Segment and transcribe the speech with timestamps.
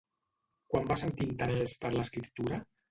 [0.71, 2.65] Quan va sentir interès per l'escriptura?